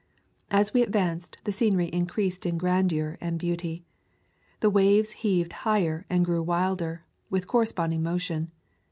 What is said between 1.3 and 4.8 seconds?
the scenery increased in grandeur and beauty. The